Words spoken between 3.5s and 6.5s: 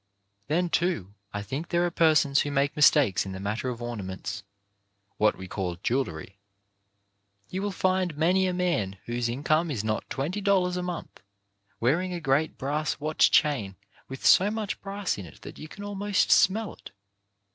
of ornaments— what we call jewellery.